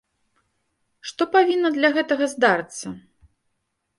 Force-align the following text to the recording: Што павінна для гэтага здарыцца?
Што 1.09 1.27
павінна 1.35 1.69
для 1.77 1.91
гэтага 1.97 2.25
здарыцца? 2.33 2.87